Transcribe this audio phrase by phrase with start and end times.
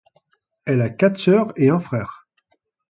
[0.65, 2.27] Elle a quatre sœurs et un frère.